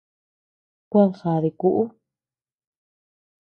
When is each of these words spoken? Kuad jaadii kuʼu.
Kuad 0.91 1.11
jaadii 1.19 1.57
kuʼu. 1.59 1.83